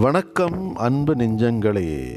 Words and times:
வணக்கம் 0.00 0.76
அன்பு 0.76 1.14
நெஞ்சங்களே. 1.14 2.08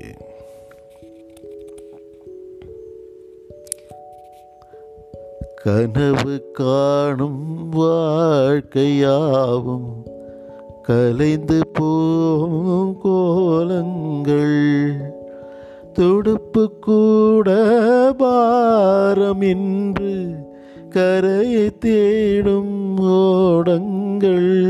கனவு 5.64 6.52
காணும் 6.52 7.74
வாழ்க்கையாவும் 7.74 10.04
கலைந்து 10.82 11.68
போகும் 11.68 13.00
கோலங்கள். 13.04 14.92
துடுப்பு 15.94 16.80
கூட 16.80 17.50
பாரம் 18.18 19.42
என்று 19.42 20.36
கரையை 20.90 21.78
தேடும் 21.78 23.00
ஓடங்கள். 23.00 24.68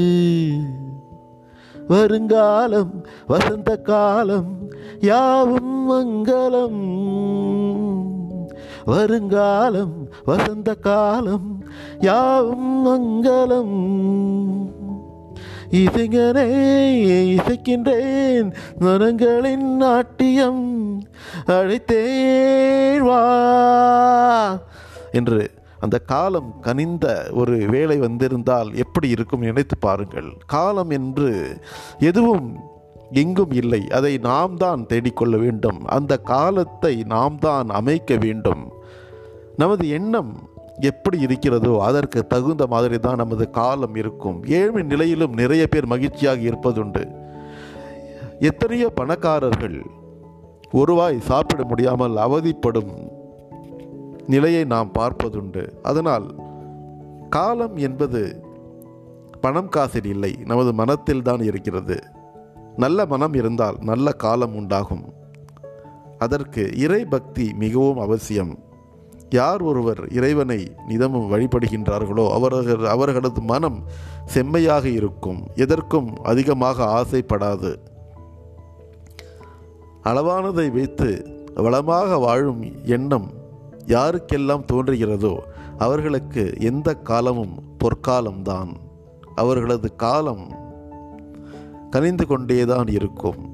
வருங்காலம் 1.88 3.06
வசந்த 3.26 3.76
காலம் 3.76 4.70
யாவும் 5.00 5.90
மங்களம். 5.90 6.92
வருங்காலம் 8.84 10.08
வசந்த 10.24 10.74
காலம் 10.74 11.64
யாவும் 12.00 12.86
மங்களம். 12.86 13.76
இசைஞனே 15.70 16.48
இசைக்கின்றேன் 17.36 18.52
மனங்களின் 18.78 19.76
நாட்டியம் 19.76 20.64
அழைத்தேழ்வா 21.46 23.24
என்று 25.12 25.50
அந்த 25.80 25.98
காலம் 25.98 26.60
கனிந்த 26.60 27.26
ஒரு 27.32 27.56
வேலை 27.56 27.96
வந்திருந்தால் 27.96 28.74
எப்படி 28.74 29.08
இருக்கும் 29.08 29.40
நினைத்து 29.40 29.78
பாருங்கள். 29.78 30.36
காலம் 30.46 30.90
என்று 30.90 31.58
எதுவும் 31.98 32.72
எங்கும் 33.10 33.50
இல்லை. 33.50 33.88
அதை 33.90 34.18
நாம் 34.18 34.56
தான் 34.56 34.86
தேடிக்கொள்ள 34.86 35.36
வேண்டும். 35.38 35.84
அந்த 35.84 36.16
காலத்தை 36.16 37.02
நாம் 37.06 37.38
தான் 37.38 37.68
அமைக்க 37.68 38.16
வேண்டும். 38.16 38.72
நமது 39.56 39.88
எண்ணம் 39.88 40.30
எப்படி 40.80 41.20
இருக்கிறதோ 41.20 41.72
அதற்கு 41.78 42.26
தகுந்த 42.26 42.66
மாதிரி 42.66 42.98
தான் 42.98 43.16
நமது 43.16 43.50
காலம் 43.50 43.94
இருக்கும். 43.94 44.38
ஏழ்மை 44.44 44.82
நிலையிலும் 44.82 45.32
நிறைய 45.32 45.66
பேர் 45.66 45.86
மகிழ்ச்சியாக 45.86 46.40
இருப்பதுண்டு. 46.40 47.02
எத்தனையோ 48.40 48.88
பணக்காரர்கள் 48.90 49.76
ஒருவாய் 50.72 51.18
சாப்பிட 51.20 51.62
முடியாமல் 51.64 52.16
அவதிப்படும் 52.16 52.92
நிலையை 54.26 54.64
நாம் 54.64 54.90
பார்ப்பதுண்டு. 54.98 55.62
அதனால் 55.82 56.26
காலம் 57.28 57.76
என்பது 57.76 58.22
பணம் 59.40 59.68
காசில் 59.68 60.04
இல்லை 60.04 60.32
நமது 60.44 60.72
மனத்தில் 60.72 61.22
தான் 61.22 61.40
இருக்கிறது. 61.40 61.96
நல்ல 62.76 63.06
மனம் 63.06 63.34
இருந்தால் 63.34 63.76
நல்ல 63.80 64.12
காலம் 64.12 64.54
உண்டாகும். 64.54 65.04
அதற்கு 66.18 66.62
இறை 66.76 67.04
பக்தி 67.04 67.52
மிகவும் 67.54 67.98
அவசியம். 67.98 68.54
யார் 69.30 69.62
ஒருவர் 69.62 70.12
இறைவனை 70.12 70.72
நிதமும் 70.88 71.32
வழிபடுகின்றார்களோ 71.32 72.30
அவர்கள் 72.30 72.84
அவர்களது 72.84 73.40
மனம் 73.40 73.82
செம்மையாக 74.26 74.88
இருக்கும். 74.88 75.46
எதற்கும் 75.54 76.14
அதிகமாக 76.22 76.84
ஆசைப்படாது. 76.84 77.76
அளவானதை 80.04 80.72
வைத்து 80.72 81.26
வளமாக 81.54 82.18
வாழும் 82.18 82.84
எண்ணம் 82.84 83.30
யாருக்கெல்லாம் 83.86 84.64
தோன்றுகிறதோ 84.72 85.38
அவர்களுக்கு 85.78 86.54
எந்த 86.58 86.94
காலமும் 86.94 87.62
பொற்காலம்தான். 87.84 88.72
அவர்களது 89.34 89.96
காலம் 89.96 90.52
கனிந்து 91.90 92.26
கொண்டேதான் 92.26 92.86
இருக்கும். 92.86 93.53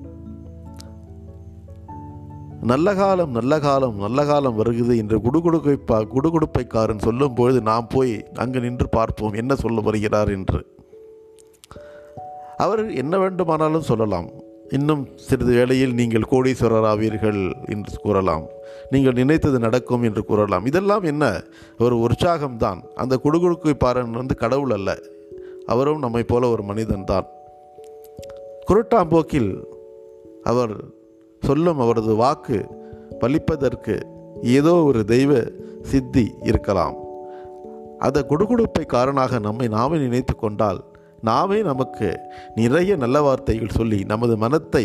நல்ல 2.60 2.94
காலம் 2.94 3.30
நல்ல 3.30 3.58
காலம் 3.58 3.96
நல்ல 3.96 4.24
காலம் 4.24 4.54
வருகிறது 4.54 4.96
என்று 4.96 5.18
குடுகுடுப்பை 5.18 5.78
குடுகுடுப்பைக்காரன் 5.88 6.98
சொல்லும் 6.98 7.34
பொழுது 7.34 7.60
நாம் 7.60 7.86
போய் 7.86 8.24
அங்கு 8.34 8.60
நின்று 8.60 8.88
பார்ப்போம் 8.88 9.32
என்ன 9.32 9.54
சொல்ல 9.54 9.80
வருகிறார் 9.80 10.28
என்று. 10.28 10.66
அவர் 12.56 12.94
என்ன 12.94 13.18
வேண்டுமானாலும் 13.18 13.82
சொல்லலாம். 13.82 14.28
இன்னும் 14.68 15.08
சிறிது 15.16 15.54
வேளையில் 15.54 15.94
நீங்கள் 15.94 16.26
கோடீஸ்வரர் 16.30 16.84
ஆவீர்கள் 16.84 17.70
என்று 17.70 17.96
கூறலாம். 17.96 18.42
நீங்கள் 18.90 19.12
நினைத்தது 19.12 19.58
நடக்கும் 19.58 20.02
என்று 20.02 20.24
கூறலாம். 20.24 20.66
இதெல்லாம் 20.66 21.02
என்ன? 21.02 21.42
ஒரு 21.78 21.96
உற்சாகம்தான். 21.96 22.82
அந்த 22.94 23.20
குடுகுடுக்கை 23.24 23.72
பாரன் 23.84 24.10
வந்து 24.10 24.34
கடவுள் 24.34 24.70
அல்ல. 24.70 24.98
அவரும் 25.66 25.98
நம்மை 25.98 26.22
போல 26.22 26.48
ஒரு 26.48 26.62
மனிதன்தான். 26.62 27.26
குருட்டாம்போக்கில் 28.68 29.64
அவர் 30.42 30.98
சொல்லும் 31.46 31.80
அவரது 31.84 32.14
வாக்கு 32.22 32.58
பலிப்பதற்கு 33.22 33.96
ஏதோ 34.56 34.74
ஒரு 34.88 35.00
தெய்வ 35.04 35.32
சித்தி 35.90 36.24
இருக்கலாம். 36.42 36.96
அந்த 37.98 38.18
குடுகுடுப்பை 38.28 38.84
காரணமாக 38.86 39.38
நம்மை 39.38 39.66
நாமே 39.68 39.96
நினைத்து 39.98 40.34
கொண்டால் 40.36 40.80
நாமே 41.28 41.58
நமக்கு 41.62 42.08
நிறைய 42.54 42.92
நல்ல 42.96 43.16
வார்த்தைகள் 43.22 43.76
சொல்லி 43.78 43.98
நமது 44.12 44.34
மனத்தை 44.36 44.84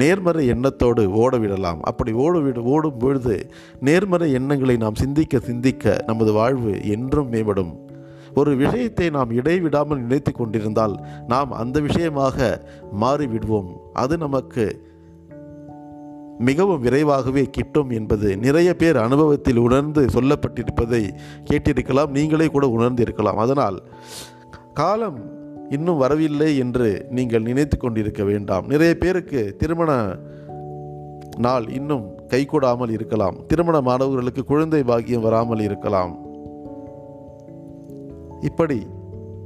நேர்மறை 0.00 0.44
எண்ணத்தோடு 0.52 1.02
ஓடவிடலாம். 1.22 1.80
அப்படி 1.80 2.12
ஓடவிட 2.24 2.60
ஓடும் 2.74 2.98
பொழுது 2.98 3.34
நேர்மறை 3.80 4.28
எண்ணங்களை 4.32 4.76
நாம் 4.76 5.00
சிந்திக்க 5.02 5.40
சிந்திக்க 5.48 5.94
நமது 6.06 6.32
வாழ்வு 6.32 6.74
என்றும் 6.94 7.32
மேம்படும். 7.32 7.72
ஒரு 8.34 8.52
விஷயத்தை 8.56 9.06
நாம் 9.10 9.30
இடைவிடாமல் 9.30 10.02
நினைத்து 10.04 10.32
கொண்டிருந்தால் 10.32 10.94
நாம் 11.26 11.50
அந்த 11.62 11.80
விஷயமாக 11.80 12.38
மாறிவிடுவோம். 13.00 13.70
அது 14.02 14.16
நமக்கு 14.16 14.64
மிகவும் 16.38 16.80
விரைவாகவே 16.80 17.50
கிட்டும் 17.50 17.90
என்பது 17.90 18.36
நிறைய 18.36 18.76
பேர் 18.76 18.96
அனுபவத்தில் 18.96 19.56
உணர்ந்து 19.56 20.04
சொல்லப்பட்டிருப்பதை 20.04 21.10
கேட்டிருக்கலாம் 21.44 22.10
நீங்களே 22.10 22.48
கூட 22.48 22.68
உணர்ந்து 22.68 23.02
இருக்கலாம் 23.02 23.36
அதனால் 23.36 23.82
காலம் 24.72 25.40
இன்னும் 25.70 25.96
வரவில்லை 25.96 26.56
என்று 26.56 27.06
நீங்கள் 27.10 27.42
நினைத்து 27.42 27.76
கொண்டிருக்க 27.78 28.24
வேண்டாம். 28.24 28.66
நிறைய 28.66 28.94
பேருக்கு 28.94 29.54
திருமண 29.58 30.16
நாள் 31.38 31.68
இன்னும் 31.68 32.10
கைகூடாமல் 32.28 32.90
இருக்கலாம். 32.90 33.46
திருமண 33.46 33.80
மாணவர்களுக்கு 33.80 34.44
குழந்தை 34.44 34.82
பாக்கியம் 34.82 35.20
வராமல் 35.20 35.60
இருக்கலாம். 35.60 36.18
இப்படி 38.40 38.86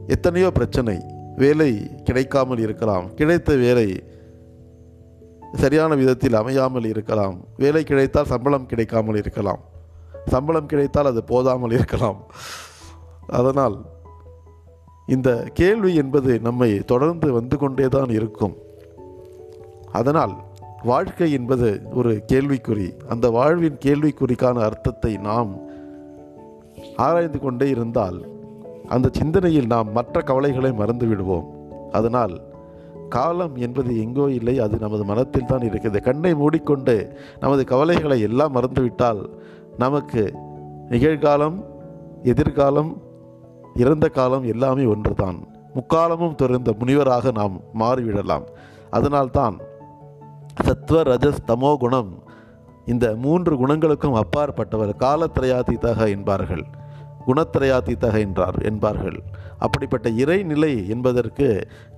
எத்தனையோ 0.07 0.51
பிரச்சனை 0.51 1.05
வேலை 1.37 1.91
கிடைக்காமல் 2.05 2.59
இருக்கலாம். 2.59 3.15
கிடைத்த 3.15 3.57
வேலை 3.57 4.03
சரியான 5.57 5.95
விதத்தில் 5.95 6.35
அமையாமல் 6.35 6.85
இருக்கலாம். 6.85 7.37
வேலை 7.57 7.85
கிடைத்தால் 7.85 8.33
சம்பளம் 8.33 8.67
கிடைக்காமல் 8.67 9.17
இருக்கலாம். 9.17 9.61
சம்பளம் 10.27 10.67
கிடைத்தால் 10.67 11.07
அது 11.07 11.25
போதாமல் 11.25 11.71
இருக்கலாம். 11.71 12.21
அதனால் 13.27 13.77
இந்த 15.07 15.51
கேள்வி 15.55 15.95
என்பது 15.95 16.41
நம்மை 16.41 16.79
தொடர்ந்து 16.79 17.33
வந்து 17.33 17.59
கொண்டே 17.59 17.89
தான் 17.89 18.09
இருக்கும். 18.09 18.57
அதனால் 19.93 20.35
வாழ்க்கை 20.83 21.33
என்பது 21.33 21.69
ஒரு 21.95 22.25
கேள்விக்குறி. 22.33 22.89
அந்த 23.09 23.31
வாழ்வின் 23.31 23.79
கேள்விக்குறிக்கான 23.85 24.57
அர்த்தத்தை 24.59 25.17
நாம் 25.17 25.53
ஆராய்ந்து 26.97 27.39
கொண்டே 27.39 27.69
இருந்தால் 27.69 28.19
அந்த 28.89 29.11
சிந்தனையில் 29.13 29.67
நாம் 29.67 29.93
மற்ற 29.93 30.21
கவலைகளை 30.21 30.73
மறந்து 30.73 31.07
விடுவோம். 31.07 31.47
அதனால் 31.93 32.35
காலம் 33.09 33.57
என்பது 33.57 34.01
எங்கோ 34.01 34.31
இல்லை 34.31 34.59
அது 34.59 34.79
நமது 34.79 35.05
மனத்தில் 35.05 35.47
தான் 35.47 35.61
இருக்கிறது. 35.61 36.03
கண்ணை 36.03 36.35
மூடிக்கொண்டு 36.35 37.17
நமது 37.41 37.65
கவலைகளை 37.65 38.21
எல்லாம் 38.21 38.53
மறந்துவிட்டால் 38.53 39.31
நமக்கு 39.79 40.35
நிகழ்காலம் 40.91 41.65
எதிர்காலம் 42.23 43.03
இறந்த 43.75 44.09
காலம் 44.09 44.45
எல்லாமே 44.45 44.85
ஒன்றுதான். 44.85 45.47
முக்காலமும் 45.75 46.35
துறந்த 46.35 46.75
முனிவராக 46.79 47.33
நாம் 47.33 47.61
மாறிவிடலாம். 47.79 48.47
அதனால்தான் 48.91 49.57
சத்வ 50.65 50.95
ரஜஸ் 50.95 51.45
தமோ 51.47 51.77
குணம் 51.77 52.23
இந்த 52.85 53.17
மூன்று 53.17 53.67
குணங்களுக்கும் 53.67 54.21
அப்பாற்பட்டவர் 54.21 54.93
காலத்திரையாதீதாக 54.99 56.09
என்பார்கள். 56.09 56.65
குணத்திரையாத்தீத்தக 57.27 58.17
என்றார் 58.27 58.59
என்பார்கள். 58.71 59.19
அப்படிப்பட்ட 59.65 60.07
இறைநிலை 60.23 60.73
என்பதற்கு 60.95 61.47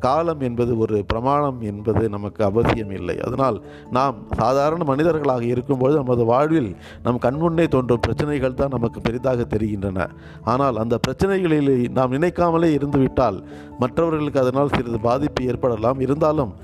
காலம் 0.05 0.43
என்பது 0.49 0.73
ஒரு 0.83 0.97
பிரமாணம் 1.11 1.59
என்பது 1.71 2.03
நமக்கு 2.15 2.41
அவசியம் 2.49 2.93
இல்லை. 2.99 3.17
அதனால் 3.27 3.57
நாம் 3.97 4.17
சாதாரண 4.41 4.85
மனிதர்களாக 4.91 5.45
இருக்கும்போது 5.53 5.95
நமது 6.03 6.25
வாழ்வில் 6.33 6.71
நம் 7.07 7.23
கண்முன்னே 7.25 7.67
தோன்றும் 7.75 8.05
பிரச்சனைகள் 8.07 8.59
தான் 8.61 8.75
நமக்கு 8.77 9.01
பெரிதாக 9.07 9.47
தெரிகின்றன. 9.55 10.09
ஆனால் 10.53 10.79
அந்த 10.85 10.99
பிரச்சனைகளில் 11.07 11.75
நாம் 11.99 12.15
நினைக்காமலே 12.17 12.71
இருந்துவிட்டால் 12.79 13.41
மற்றவர்களுக்கு 13.83 14.43
அதனால் 14.45 14.75
சிறிது 14.77 15.01
பாதிப்பு 15.09 15.43
ஏற்படலாம். 15.53 16.01
இருந்தாலும் 16.07 16.55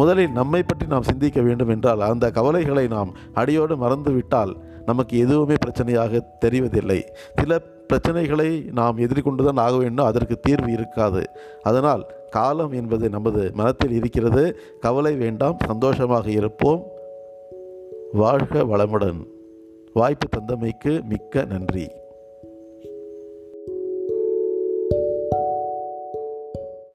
முதலில் 0.00 0.36
நம்மை 0.40 0.60
பற்றி 0.62 0.84
நாம் 0.92 1.08
சிந்திக்க 1.08 1.38
வேண்டும் 1.46 1.72
என்றால் 1.74 2.02
அந்த 2.10 2.26
கவலைகளை 2.36 2.84
நாம் 2.96 3.10
அடியோடு 3.40 3.74
மறந்துவிட்டால் 3.82 4.52
நமக்கு 4.88 5.14
எதுவுமே 5.24 5.56
பிரச்சனையாக 5.64 6.22
தெரிவதில்லை. 6.44 7.00
சில 7.40 7.58
பிரச்சனைகளை 7.92 8.72
நாம் 8.72 8.96
எதிர்கொண்டு 8.96 9.44
தான் 9.44 9.56
ஆக 9.56 9.76
வேண்டும். 9.76 10.06
அதற்கு 10.06 10.40
தீர்வு 10.40 10.72
இருக்காது. 10.72 11.30
அதனால் 11.62 12.06
காலம் 12.30 12.72
என்பது 12.72 13.08
நமது 13.08 13.50
மனத்தில் 13.54 13.92
இருக்கிறது. 13.92 14.58
கவலை 14.80 15.14
வேண்டாம். 15.14 15.58
சந்தோஷமாக 15.66 16.30
இருப்போம். 16.30 16.82
வாழ்க 18.12 18.64
வளமுடன். 18.64 19.26
வாய்ப்பு 19.94 20.28
தந்தமைக்கு 20.28 21.02
மிக்க 21.02 21.44
நன்றி. 21.44 21.90